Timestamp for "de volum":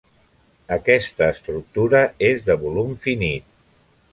2.49-2.99